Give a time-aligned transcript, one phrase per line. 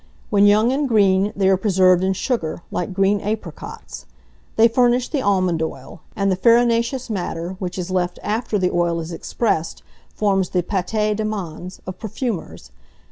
[0.31, 4.07] When young and green, they are preserved in sugar, like green apricots.
[4.55, 8.99] They furnish the almond oil; and the farinaceous matter which is left after the oil
[8.99, 9.83] is expressed,
[10.15, 12.71] forms the pâte d'amandes of perfumers.